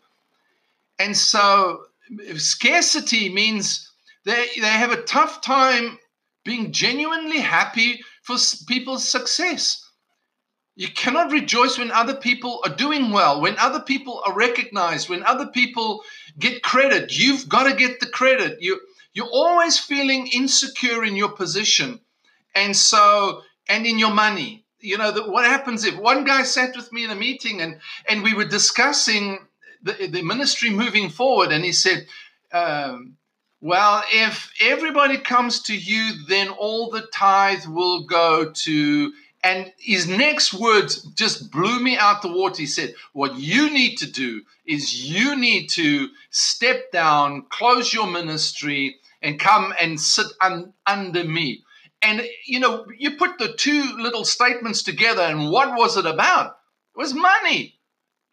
And 0.98 1.16
so 1.16 1.84
scarcity 2.38 3.30
means 3.30 3.92
they, 4.26 4.48
they 4.60 4.68
have 4.68 4.92
a 4.92 5.04
tough 5.04 5.42
time 5.42 6.00
being 6.44 6.72
genuinely 6.72 7.40
happy 7.40 8.02
for 8.24 8.38
people's 8.68 9.08
success. 9.08 9.86
You 10.76 10.88
cannot 10.88 11.32
rejoice 11.32 11.78
when 11.78 11.92
other 11.92 12.16
people 12.16 12.62
are 12.66 12.76
doing 12.76 13.12
well, 13.12 13.42
when 13.42 13.58
other 13.58 13.80
people 13.80 14.22
are 14.26 14.34
recognized, 14.34 15.10
when 15.10 15.24
other 15.24 15.48
people 15.48 16.04
get 16.40 16.64
credit. 16.64 17.18
You've 17.18 17.48
got 17.50 17.64
to 17.64 17.76
get 17.76 18.00
the 18.00 18.06
credit. 18.08 18.62
You, 18.62 18.80
you're 19.14 19.30
always 19.32 19.80
feeling 19.80 20.28
insecure 20.28 21.04
in 21.04 21.16
your 21.16 21.30
position. 21.30 22.00
And 22.58 22.76
so, 22.76 23.44
and 23.70 23.86
in 23.86 24.00
your 24.00 24.14
money. 24.14 24.66
You 24.80 24.98
know, 24.98 25.12
the, 25.12 25.30
what 25.30 25.46
happens 25.46 25.86
if 25.86 25.98
one 25.98 26.24
guy 26.24 26.44
sat 26.44 26.76
with 26.76 26.92
me 26.92 27.04
in 27.04 27.12
a 27.12 27.16
meeting 27.16 27.62
and, 27.62 27.80
and 28.10 28.24
we 28.24 28.34
were 28.34 28.46
discussing 28.46 29.40
the, 29.84 30.08
the 30.08 30.22
ministry 30.24 30.70
moving 30.70 31.10
forward, 31.10 31.52
and 31.52 31.64
he 31.64 31.72
said, 31.72 32.06
um, 32.52 33.18
well, 33.62 34.04
if 34.12 34.52
everybody 34.62 35.18
comes 35.18 35.64
to 35.64 35.76
you, 35.76 36.26
then 36.28 36.50
all 36.50 36.90
the 36.92 37.08
tithe 37.14 37.66
will 37.66 38.06
go 38.06 38.52
to. 38.52 39.14
And 39.44 39.72
his 39.80 40.08
next 40.08 40.54
words 40.54 41.02
just 41.16 41.52
blew 41.52 41.80
me 41.82 41.98
out 41.98 42.22
the 42.22 42.32
water. 42.32 42.58
He 42.62 42.66
said, 42.68 42.94
What 43.14 43.36
you 43.38 43.72
need 43.72 43.98
to 43.98 44.12
do 44.12 44.42
is 44.66 45.10
you 45.10 45.36
need 45.36 45.70
to 45.72 46.10
step 46.30 46.92
down, 46.92 47.46
close 47.50 47.94
your 47.94 48.08
ministry, 48.08 48.98
and 49.22 49.40
come 49.40 49.74
and 49.80 50.00
sit 50.00 50.28
un- 50.42 50.74
under 50.86 51.24
me. 51.24 51.64
And, 52.01 52.22
you 52.46 52.60
know, 52.60 52.86
you 52.98 53.18
put 53.18 53.38
the 53.38 53.54
two 53.54 53.98
little 53.98 54.24
statements 54.24 54.84
together, 54.84 55.22
and 55.24 55.50
what 55.50 55.75
was 55.75 55.98
it 55.98 56.06
about? 56.06 56.58
It 56.96 57.00
was 57.00 57.13
money. 57.13 57.75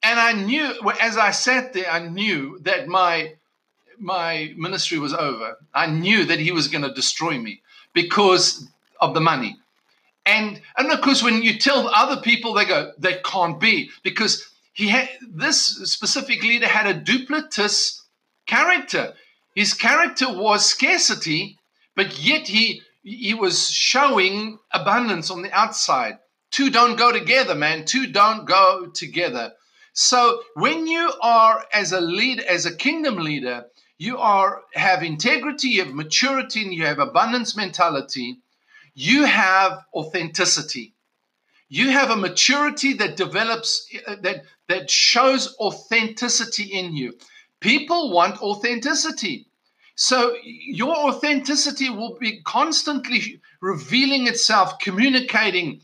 And 0.03 0.21
I 0.21 0.33
knew, 0.33 0.75
as 1.01 1.17
I 1.17 1.31
sat 1.31 1.73
there, 1.73 1.91
I 1.91 2.01
knew 2.01 2.59
that 2.63 2.89
my 2.89 3.35
my 3.99 4.53
ministry 4.57 4.99
was 4.99 5.15
over, 5.15 5.57
I 5.73 5.87
knew 5.87 6.25
that 6.25 6.41
he 6.41 6.51
was 6.51 6.69
going 6.69 6.83
to 6.83 6.93
destroy 6.93 7.39
me 7.39 7.63
because 7.93 8.69
of 9.01 9.15
the 9.15 9.21
money. 9.21 9.57
And 10.27 10.61
and 10.77 10.91
of 10.91 11.01
course, 11.01 11.23
when 11.23 11.43
you 11.43 11.59
tell 11.59 11.89
other 11.89 12.21
people, 12.21 12.55
they 12.55 12.65
go, 12.65 12.93
"That 12.99 13.25
can't 13.25 13.61
be," 13.61 13.91
because 14.03 14.47
he 14.73 14.89
had 14.89 15.09
this 15.23 15.67
specific 15.91 16.43
leader 16.43 16.67
had 16.67 16.87
a 16.87 17.01
duplicitous 17.01 18.03
character. 18.47 19.15
His 19.55 19.75
character 19.75 20.27
was 20.33 20.67
scarcity, 20.67 21.59
but 21.95 22.19
yet 22.19 22.49
he 22.49 22.83
he 23.05 23.35
was 23.35 23.71
showing 23.71 24.59
abundance 24.73 25.31
on 25.31 25.43
the 25.43 25.53
outside. 25.53 26.19
Two 26.51 26.71
don't 26.71 26.97
go 26.97 27.13
together, 27.13 27.55
man. 27.55 27.85
Two 27.85 28.07
don't 28.07 28.47
go 28.47 28.87
together. 28.87 29.53
So 29.93 30.43
when 30.55 30.87
you 30.87 31.13
are 31.23 31.65
as 31.73 31.93
a 31.93 32.01
lead, 32.01 32.41
as 32.41 32.67
a 32.67 32.75
kingdom 32.75 33.17
leader, 33.17 33.67
you 33.99 34.19
are 34.19 34.63
have 34.75 35.03
integrity, 35.03 35.69
you 35.69 35.85
have 35.85 35.95
maturity, 35.95 36.63
and 36.63 36.75
you 36.75 36.87
have 36.87 36.99
abundance 36.99 37.57
mentality, 37.57 38.39
you 38.95 39.25
have 39.25 39.85
authenticity. 39.95 40.95
You 41.69 41.91
have 41.91 42.11
a 42.11 42.17
maturity 42.17 42.95
that 42.95 43.17
develops 43.17 43.87
uh, 44.07 44.17
that 44.23 44.45
that 44.69 44.91
shows 44.91 45.57
authenticity 45.59 46.65
in 46.65 46.95
you. 46.97 47.19
People 47.61 48.13
want 48.13 48.41
authenticity. 48.43 49.47
So 49.97 50.37
your 50.43 50.95
authenticity 50.95 51.89
will 51.89 52.17
be 52.19 52.43
constantly 52.43 53.41
revealing 53.61 54.27
itself, 54.27 54.79
communicating. 54.79 55.81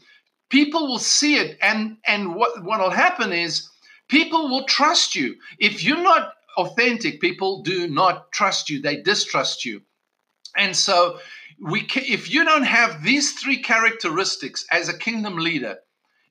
People 0.49 0.88
will 0.88 0.99
see 0.99 1.37
it, 1.37 1.57
and 1.62 1.99
and 2.07 2.35
what 2.35 2.64
what 2.64 2.81
will 2.81 2.90
happen 2.90 3.33
is 3.33 3.69
people 4.09 4.49
will 4.49 4.64
trust 4.64 5.14
you. 5.14 5.37
If 5.59 5.85
you're 5.85 6.02
not 6.02 6.33
authentic 6.57 7.21
people 7.21 7.62
do 7.62 7.87
not 7.87 8.33
trust 8.33 8.69
you, 8.69 8.81
they 8.83 9.00
distrust 9.00 9.64
you. 9.64 9.83
And 10.57 10.76
so, 10.76 11.21
we 11.61 11.83
can, 11.83 12.02
if 12.07 12.31
you 12.33 12.45
don't 12.45 12.64
have 12.64 13.05
these 13.05 13.33
three 13.33 13.62
characteristics 13.62 14.64
as 14.73 14.88
a 14.88 14.99
kingdom 14.99 15.37
leader, 15.37 15.79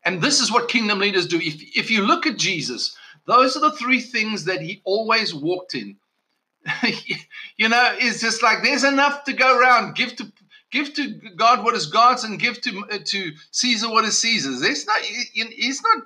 and 0.03 0.21
this 0.21 0.41
is 0.41 0.51
what 0.51 0.67
kingdom 0.69 0.99
leaders 0.99 1.27
do, 1.27 1.37
if, 1.37 1.61
if 1.77 1.91
you 1.91 2.01
look 2.01 2.25
at 2.25 2.37
Jesus, 2.37 2.95
those 3.25 3.55
are 3.55 3.61
the 3.61 3.77
three 3.77 4.01
things 4.01 4.45
that 4.45 4.61
he 4.61 4.81
always 4.83 5.33
walked 5.33 5.75
in. 5.75 5.97
you 7.57 7.69
know, 7.69 7.95
it's 7.97 8.21
just 8.21 8.43
like 8.43 8.63
there's 8.63 8.83
enough 8.83 9.23
to 9.25 9.33
go 9.33 9.57
around. 9.57 9.95
Give 9.95 10.15
to 10.17 10.31
give 10.71 10.93
to 10.95 11.09
God 11.35 11.63
what 11.63 11.75
is 11.75 11.87
God's, 11.87 12.23
and 12.23 12.39
give 12.39 12.61
to 12.61 12.83
uh, 12.91 12.99
to 13.05 13.31
Caesar 13.51 13.89
what 13.89 14.05
is 14.05 14.19
Caesar's. 14.19 14.61
It's 14.61 14.85
not. 14.85 15.01
He's 15.01 15.81
not 15.81 16.03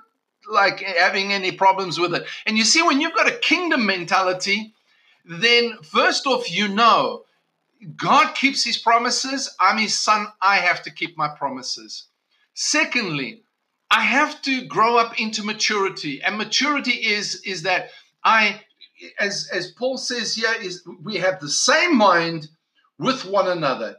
like 0.50 0.80
having 0.80 1.32
any 1.32 1.52
problems 1.52 1.98
with 1.98 2.14
it. 2.14 2.26
And 2.46 2.56
you 2.58 2.64
see, 2.64 2.82
when 2.82 3.00
you've 3.00 3.14
got 3.14 3.28
a 3.28 3.38
kingdom 3.38 3.86
mentality, 3.86 4.74
then 5.24 5.78
first 5.82 6.26
off, 6.26 6.50
you 6.50 6.68
know 6.68 7.24
God 7.96 8.34
keeps 8.34 8.64
his 8.64 8.78
promises. 8.78 9.54
I'm 9.60 9.78
his 9.78 9.98
son. 9.98 10.26
I 10.40 10.56
have 10.56 10.82
to 10.82 10.90
keep 10.90 11.16
my 11.16 11.28
promises. 11.28 12.04
Secondly, 12.54 13.42
I 13.90 14.00
have 14.00 14.40
to 14.42 14.64
grow 14.66 14.96
up 14.96 15.20
into 15.20 15.44
maturity. 15.44 16.22
And 16.22 16.38
maturity 16.38 16.92
is, 16.92 17.42
is 17.44 17.62
that 17.62 17.90
I, 18.24 18.60
as, 19.18 19.48
as 19.52 19.72
Paul 19.72 19.98
says 19.98 20.34
here, 20.34 20.54
is 20.60 20.86
we 21.02 21.16
have 21.16 21.40
the 21.40 21.48
same 21.48 21.96
mind 21.96 22.48
with 22.98 23.24
one 23.24 23.48
another. 23.48 23.96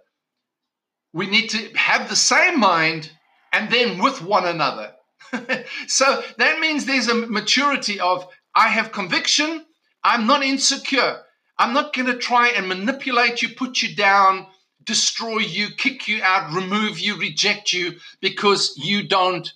We 1.13 1.27
need 1.27 1.49
to 1.51 1.77
have 1.77 2.09
the 2.09 2.15
same 2.15 2.59
mind 2.59 3.11
and 3.53 3.71
then 3.71 4.01
with 4.01 4.21
one 4.21 4.45
another. 4.45 4.93
so 5.87 6.23
that 6.37 6.59
means 6.59 6.85
there's 6.85 7.07
a 7.07 7.15
maturity 7.15 7.99
of 7.99 8.27
I 8.53 8.69
have 8.69 8.91
conviction, 8.91 9.65
I'm 10.03 10.27
not 10.27 10.43
insecure. 10.43 11.21
I'm 11.57 11.73
not 11.73 11.93
going 11.93 12.07
to 12.07 12.17
try 12.17 12.49
and 12.49 12.67
manipulate 12.67 13.41
you, 13.41 13.49
put 13.49 13.81
you 13.81 13.95
down, 13.95 14.47
destroy 14.83 15.39
you, 15.39 15.69
kick 15.69 16.07
you 16.07 16.21
out, 16.21 16.53
remove 16.53 16.99
you, 16.99 17.17
reject 17.17 17.73
you 17.73 17.95
because 18.21 18.73
you 18.77 19.07
don't 19.07 19.51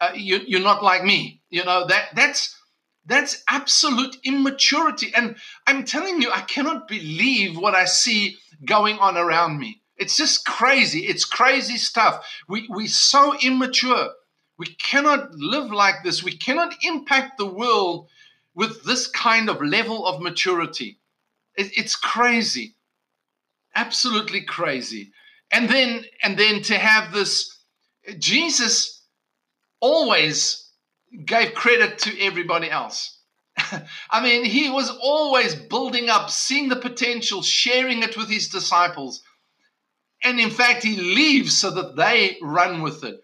uh, 0.00 0.12
you, 0.14 0.40
you're 0.46 0.60
not 0.60 0.82
like 0.82 1.04
me. 1.04 1.42
You 1.50 1.64
know 1.64 1.86
that 1.86 2.14
that's 2.14 2.56
that's 3.06 3.42
absolute 3.48 4.16
immaturity. 4.24 5.12
And 5.14 5.36
I'm 5.66 5.84
telling 5.84 6.20
you, 6.20 6.30
I 6.30 6.42
cannot 6.42 6.88
believe 6.88 7.58
what 7.58 7.74
I 7.74 7.86
see 7.86 8.36
going 8.64 8.98
on 8.98 9.16
around 9.16 9.58
me. 9.58 9.80
It's 9.96 10.16
just 10.16 10.46
crazy. 10.46 11.00
It's 11.00 11.24
crazy 11.24 11.76
stuff. 11.76 12.26
We 12.48 12.66
we're 12.70 12.86
so 12.86 13.36
immature. 13.38 14.10
We 14.58 14.66
cannot 14.66 15.34
live 15.34 15.70
like 15.70 15.96
this. 16.04 16.22
We 16.22 16.36
cannot 16.36 16.74
impact 16.82 17.38
the 17.38 17.46
world 17.46 18.08
with 18.54 18.84
this 18.84 19.06
kind 19.06 19.48
of 19.48 19.62
level 19.62 20.06
of 20.06 20.22
maturity. 20.22 20.98
It, 21.56 21.76
it's 21.76 21.96
crazy. 21.96 22.76
Absolutely 23.74 24.42
crazy. 24.42 25.12
And 25.52 25.68
then 25.68 26.04
and 26.22 26.38
then 26.38 26.62
to 26.62 26.78
have 26.78 27.12
this 27.12 27.58
Jesus 28.18 29.02
always 29.80 30.69
gave 31.24 31.54
credit 31.54 31.98
to 32.00 32.20
everybody 32.20 32.70
else. 32.70 33.18
I 34.10 34.22
mean, 34.22 34.44
he 34.44 34.70
was 34.70 34.90
always 35.02 35.54
building 35.54 36.08
up, 36.08 36.30
seeing 36.30 36.68
the 36.68 36.76
potential, 36.76 37.42
sharing 37.42 38.02
it 38.02 38.16
with 38.16 38.28
his 38.30 38.48
disciples. 38.48 39.22
And 40.22 40.38
in 40.38 40.50
fact, 40.50 40.82
he 40.82 40.96
leaves 40.96 41.56
so 41.56 41.70
that 41.70 41.96
they 41.96 42.36
run 42.42 42.82
with 42.82 43.04
it. 43.04 43.20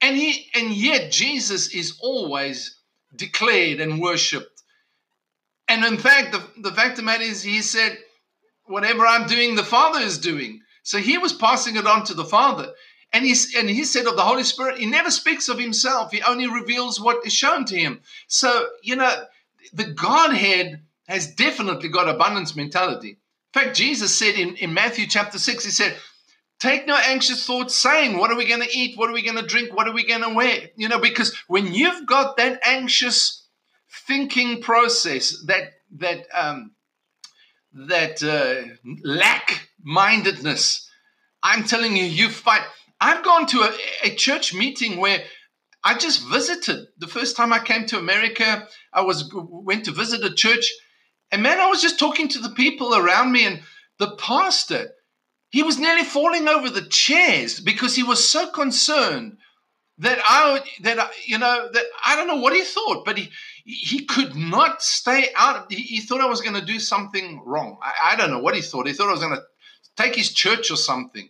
And 0.00 0.16
he 0.16 0.50
and 0.54 0.72
yet 0.72 1.12
Jesus 1.12 1.72
is 1.72 1.98
always 2.00 2.76
declared 3.14 3.80
and 3.80 4.00
worshipped. 4.00 4.62
And 5.68 5.84
in 5.84 5.96
fact, 5.96 6.32
the, 6.32 6.42
the 6.60 6.74
fact 6.74 6.92
of 6.92 6.96
the 6.96 7.02
matter 7.02 7.22
is 7.22 7.42
he 7.42 7.62
said, 7.62 7.96
whatever 8.64 9.06
I'm 9.06 9.28
doing, 9.28 9.54
the 9.54 9.62
Father 9.62 10.00
is 10.00 10.18
doing. 10.18 10.60
So 10.82 10.98
he 10.98 11.18
was 11.18 11.32
passing 11.32 11.76
it 11.76 11.86
on 11.86 12.04
to 12.04 12.14
the 12.14 12.24
Father. 12.24 12.72
And 13.12 13.26
he, 13.26 13.34
and 13.58 13.68
he 13.68 13.84
said 13.84 14.06
of 14.06 14.16
the 14.16 14.22
Holy 14.22 14.42
Spirit, 14.42 14.78
he 14.78 14.86
never 14.86 15.10
speaks 15.10 15.48
of 15.48 15.58
himself. 15.58 16.10
He 16.10 16.22
only 16.22 16.48
reveals 16.48 17.00
what 17.00 17.26
is 17.26 17.32
shown 17.32 17.66
to 17.66 17.76
him. 17.76 18.00
So, 18.26 18.68
you 18.82 18.96
know, 18.96 19.24
the 19.72 19.84
Godhead 19.84 20.82
has 21.08 21.34
definitely 21.34 21.90
got 21.90 22.08
abundance 22.08 22.56
mentality. 22.56 23.18
In 23.54 23.62
fact, 23.62 23.76
Jesus 23.76 24.16
said 24.16 24.34
in, 24.34 24.56
in 24.56 24.72
Matthew 24.72 25.06
chapter 25.06 25.38
6, 25.38 25.64
he 25.64 25.70
said, 25.70 25.94
Take 26.58 26.86
no 26.86 26.96
anxious 26.96 27.44
thoughts 27.44 27.74
saying, 27.74 28.16
What 28.16 28.30
are 28.30 28.36
we 28.36 28.46
going 28.46 28.62
to 28.62 28.78
eat? 28.78 28.96
What 28.96 29.10
are 29.10 29.12
we 29.12 29.22
going 29.22 29.36
to 29.36 29.46
drink? 29.46 29.74
What 29.74 29.88
are 29.88 29.92
we 29.92 30.06
going 30.06 30.22
to 30.22 30.32
wear? 30.32 30.70
You 30.76 30.88
know, 30.88 31.00
because 31.00 31.36
when 31.48 31.74
you've 31.74 32.06
got 32.06 32.36
that 32.36 32.60
anxious 32.64 33.46
thinking 34.06 34.62
process, 34.62 35.44
that, 35.46 35.72
that, 35.98 36.26
um, 36.32 36.70
that 37.74 38.22
uh, 38.22 38.68
lack 39.02 39.68
mindedness, 39.82 40.88
I'm 41.42 41.64
telling 41.64 41.96
you, 41.96 42.04
you 42.04 42.28
fight. 42.28 42.62
I've 43.02 43.24
gone 43.24 43.46
to 43.48 43.62
a, 43.62 43.72
a 44.04 44.14
church 44.14 44.54
meeting 44.54 44.98
where 44.98 45.24
I 45.82 45.98
just 45.98 46.24
visited. 46.28 46.86
The 46.98 47.08
first 47.08 47.36
time 47.36 47.52
I 47.52 47.58
came 47.58 47.84
to 47.86 47.98
America, 47.98 48.68
I 48.92 49.00
was 49.00 49.28
went 49.34 49.86
to 49.86 49.90
visit 49.90 50.24
a 50.24 50.32
church, 50.32 50.72
and 51.32 51.42
man, 51.42 51.58
I 51.58 51.66
was 51.66 51.82
just 51.82 51.98
talking 51.98 52.28
to 52.28 52.38
the 52.38 52.50
people 52.50 52.94
around 52.94 53.32
me, 53.32 53.44
and 53.44 53.60
the 53.98 54.14
pastor, 54.16 54.92
he 55.50 55.64
was 55.64 55.80
nearly 55.80 56.04
falling 56.04 56.46
over 56.46 56.70
the 56.70 56.86
chairs 56.88 57.58
because 57.58 57.96
he 57.96 58.04
was 58.04 58.26
so 58.26 58.48
concerned 58.50 59.38
that 59.98 60.20
I 60.24 60.62
that 60.82 61.00
I, 61.00 61.08
you 61.26 61.38
know 61.38 61.70
that 61.72 61.84
I 62.06 62.14
don't 62.14 62.28
know 62.28 62.40
what 62.40 62.54
he 62.54 62.62
thought, 62.62 63.04
but 63.04 63.18
he 63.18 63.30
he 63.64 64.04
could 64.04 64.36
not 64.36 64.80
stay 64.80 65.30
out. 65.34 65.72
He, 65.72 66.00
thought 66.00 66.20
I 66.20 66.26
was 66.26 66.40
going 66.40 66.58
to 66.58 66.64
do 66.64 66.78
something 66.78 67.42
wrong. 67.44 67.78
I, 67.82 68.12
I, 68.12 68.16
don't 68.16 68.30
know 68.30 68.40
what 68.40 68.56
he 68.56 68.60
thought. 68.60 68.88
He 68.88 68.92
thought 68.92 69.08
I 69.08 69.12
was 69.12 69.20
going 69.20 69.36
to 69.36 69.42
take 69.96 70.16
his 70.16 70.32
church 70.32 70.70
or 70.72 70.76
something. 70.76 71.28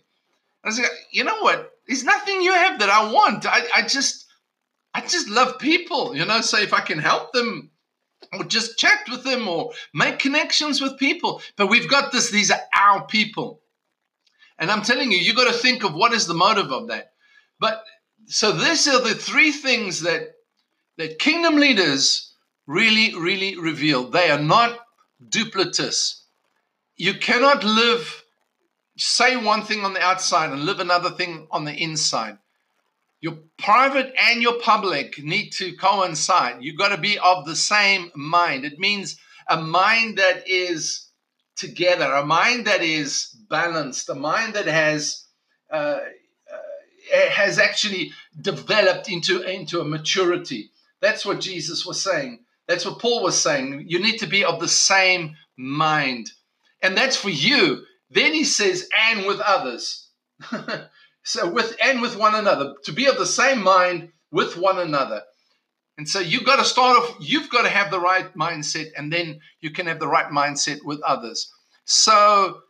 I 0.63 0.69
was 0.69 0.79
like, 0.79 0.89
you 1.11 1.23
know 1.23 1.39
what? 1.39 1.71
There's 1.87 2.03
nothing 2.03 2.41
you 2.41 2.53
have 2.53 2.79
that 2.79 2.89
I 2.89 3.11
want. 3.11 3.45
I, 3.45 3.61
I 3.75 3.81
just 3.81 4.25
I 4.93 5.01
just 5.01 5.29
love 5.29 5.59
people, 5.59 6.15
you 6.15 6.25
know. 6.25 6.41
So 6.41 6.57
if 6.59 6.73
I 6.73 6.81
can 6.81 6.99
help 6.99 7.33
them 7.33 7.71
or 8.31 8.43
just 8.45 8.77
chat 8.77 8.99
with 9.09 9.23
them 9.23 9.47
or 9.47 9.71
make 9.93 10.19
connections 10.19 10.81
with 10.81 10.97
people, 10.97 11.41
but 11.57 11.67
we've 11.67 11.89
got 11.89 12.11
this. 12.11 12.31
These 12.31 12.51
are 12.51 12.61
our 12.73 13.05
people. 13.05 13.61
And 14.57 14.71
I'm 14.71 14.83
telling 14.83 15.11
you, 15.11 15.17
you 15.17 15.33
got 15.33 15.51
to 15.51 15.57
think 15.57 15.83
of 15.83 15.93
what 15.93 16.13
is 16.13 16.27
the 16.27 16.33
motive 16.33 16.71
of 16.71 16.87
that. 16.87 17.11
But 17.59 17.83
so 18.27 18.51
these 18.51 18.87
are 18.87 19.01
the 19.01 19.15
three 19.15 19.51
things 19.51 20.01
that 20.01 20.35
that 20.97 21.19
kingdom 21.19 21.55
leaders 21.55 22.33
really, 22.67 23.15
really 23.15 23.57
reveal. 23.57 24.09
They 24.09 24.29
are 24.29 24.39
not 24.39 24.79
duplicitous. 25.27 26.21
You 26.95 27.15
cannot 27.15 27.63
live, 27.63 28.22
say 28.97 29.35
one 29.35 29.63
thing 29.63 29.83
on 29.83 29.93
the 29.93 30.01
outside 30.01 30.51
and 30.51 30.65
live 30.65 30.79
another 30.79 31.11
thing 31.11 31.47
on 31.51 31.65
the 31.65 31.73
inside. 31.73 32.37
Your 33.21 33.37
private 33.57 34.13
and 34.19 34.41
your 34.41 34.59
public 34.59 35.17
need 35.23 35.51
to 35.51 35.75
coincide. 35.77 36.57
You've 36.61 36.77
got 36.77 36.89
to 36.89 36.97
be 36.97 37.17
of 37.17 37.45
the 37.45 37.55
same 37.55 38.11
mind. 38.15 38.65
It 38.65 38.79
means 38.79 39.17
a 39.47 39.61
mind 39.61 40.17
that 40.17 40.47
is 40.47 41.07
together, 41.55 42.11
a 42.11 42.25
mind 42.25 42.67
that 42.67 42.81
is 42.81 43.35
balanced, 43.49 44.09
a 44.09 44.15
mind 44.15 44.55
that 44.55 44.67
has 44.67 45.25
uh, 45.71 45.99
uh, 47.13 47.29
has 47.29 47.59
actually 47.59 48.11
developed 48.39 49.09
into 49.09 49.41
into 49.41 49.79
a 49.79 49.85
maturity. 49.85 50.71
That's 51.01 51.25
what 51.25 51.39
Jesus 51.39 51.85
was 51.85 52.01
saying. 52.01 52.43
That's 52.67 52.85
what 52.85 52.99
Paul 52.99 53.23
was 53.23 53.39
saying. 53.39 53.85
You 53.87 53.99
need 53.99 54.19
to 54.19 54.27
be 54.27 54.43
of 54.43 54.59
the 54.59 54.67
same 54.67 55.35
mind, 55.57 56.29
and 56.81 56.97
that's 56.97 57.15
for 57.15 57.29
you. 57.29 57.85
Then 58.13 58.33
he 58.33 58.43
says, 58.43 58.89
and 59.09 59.25
with 59.25 59.39
others. 59.39 60.07
so 61.23 61.49
with 61.49 61.75
and 61.81 62.01
with 62.01 62.15
one 62.15 62.35
another 62.35 62.75
to 62.83 62.91
be 62.91 63.07
of 63.07 63.17
the 63.17 63.25
same 63.25 63.63
mind 63.63 64.11
with 64.31 64.55
one 64.55 64.79
another. 64.79 65.23
And 65.97 66.07
so 66.07 66.19
you've 66.19 66.45
got 66.45 66.57
to 66.57 66.65
start 66.65 66.97
off, 66.97 67.15
you've 67.19 67.49
got 67.49 67.63
to 67.63 67.69
have 67.69 67.91
the 67.91 67.99
right 67.99 68.31
mindset, 68.35 68.91
and 68.97 69.11
then 69.11 69.39
you 69.61 69.71
can 69.71 69.87
have 69.87 69.99
the 69.99 70.07
right 70.07 70.27
mindset 70.27 70.83
with 70.83 71.01
others. 71.01 71.51
So 71.85 72.61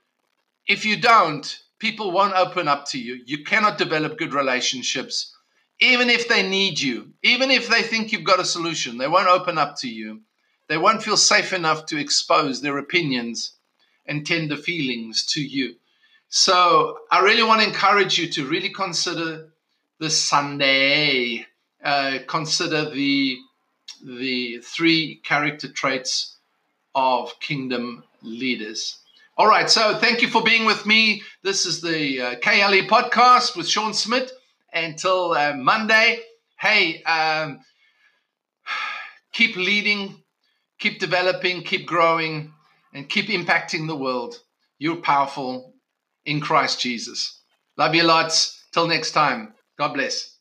if 0.67 0.85
you 0.85 0.99
don't, 0.99 1.59
people 1.79 2.11
won't 2.11 2.35
open 2.35 2.67
up 2.67 2.85
to 2.89 2.99
you. 2.99 3.21
You 3.25 3.43
cannot 3.43 3.77
develop 3.77 4.17
good 4.17 4.33
relationships. 4.33 5.33
Even 5.79 6.09
if 6.09 6.27
they 6.27 6.47
need 6.47 6.79
you, 6.79 7.13
even 7.23 7.51
if 7.51 7.67
they 7.67 7.81
think 7.81 8.11
you've 8.11 8.23
got 8.23 8.39
a 8.39 8.45
solution, 8.45 8.97
they 8.97 9.07
won't 9.07 9.27
open 9.27 9.57
up 9.57 9.75
to 9.79 9.89
you. 9.89 10.21
They 10.69 10.77
won't 10.77 11.03
feel 11.03 11.17
safe 11.17 11.51
enough 11.51 11.85
to 11.87 11.99
expose 11.99 12.61
their 12.61 12.77
opinions 12.77 13.53
and 14.05 14.25
tender 14.25 14.57
feelings 14.57 15.25
to 15.27 15.41
you. 15.41 15.75
So 16.29 16.99
I 17.11 17.19
really 17.19 17.43
want 17.43 17.61
to 17.61 17.67
encourage 17.67 18.17
you 18.17 18.27
to 18.31 18.45
really 18.45 18.69
consider 18.69 19.49
the 19.99 20.09
Sunday. 20.09 21.45
Uh, 21.83 22.19
consider 22.27 22.89
the 22.89 23.37
the 24.03 24.57
three 24.59 25.21
character 25.23 25.67
traits 25.67 26.37
of 26.95 27.39
kingdom 27.39 28.03
leaders. 28.21 28.99
All 29.37 29.47
right, 29.47 29.69
so 29.69 29.97
thank 29.97 30.21
you 30.21 30.27
for 30.27 30.43
being 30.43 30.65
with 30.65 30.85
me. 30.85 31.23
This 31.41 31.65
is 31.65 31.81
the 31.81 32.21
uh, 32.21 32.35
KLE 32.35 32.87
podcast 32.87 33.55
with 33.55 33.67
Sean 33.67 33.93
Smith. 33.93 34.31
Until 34.73 35.33
uh, 35.33 35.53
Monday, 35.53 36.19
hey, 36.59 37.03
um, 37.03 37.59
keep 39.33 39.55
leading, 39.55 40.15
keep 40.79 40.99
developing, 40.99 41.61
keep 41.61 41.85
growing, 41.85 42.53
and 42.93 43.09
keep 43.09 43.27
impacting 43.27 43.87
the 43.87 43.95
world. 43.95 44.35
You're 44.79 44.97
powerful 44.97 45.73
in 46.25 46.39
Christ 46.39 46.79
Jesus. 46.79 47.41
Love 47.77 47.95
you 47.95 48.03
lots. 48.03 48.63
Till 48.73 48.87
next 48.87 49.11
time. 49.11 49.53
God 49.77 49.93
bless. 49.93 50.32